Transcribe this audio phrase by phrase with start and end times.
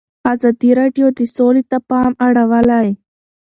[0.33, 2.87] ازادي راډیو د سوله ته پام اړولی.